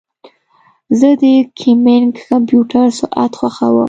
زه 0.99 1.09
د 1.21 1.23
ګیمنګ 1.59 2.07
کمپیوټر 2.29 2.85
سرعت 2.97 3.31
خوښوم. 3.39 3.77